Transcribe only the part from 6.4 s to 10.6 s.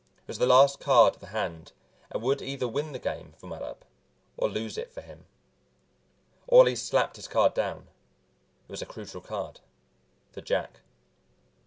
Orley slapped his card down; it was a crucial card, the